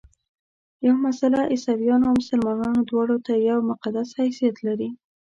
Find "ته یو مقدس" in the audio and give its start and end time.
3.25-4.07